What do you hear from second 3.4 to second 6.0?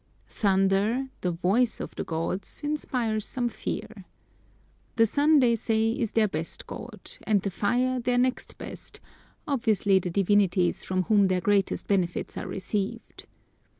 fear. The sun, they say,